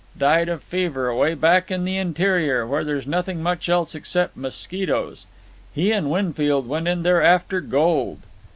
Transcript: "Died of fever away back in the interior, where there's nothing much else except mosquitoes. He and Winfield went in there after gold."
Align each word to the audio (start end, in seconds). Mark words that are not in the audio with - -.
"Died 0.17 0.49
of 0.49 0.63
fever 0.63 1.09
away 1.09 1.35
back 1.35 1.69
in 1.69 1.85
the 1.85 1.95
interior, 1.95 2.65
where 2.65 2.83
there's 2.83 3.05
nothing 3.05 3.43
much 3.43 3.69
else 3.69 3.93
except 3.93 4.35
mosquitoes. 4.35 5.27
He 5.75 5.91
and 5.91 6.09
Winfield 6.09 6.65
went 6.67 6.87
in 6.87 7.03
there 7.03 7.21
after 7.21 7.61
gold." 7.61 8.21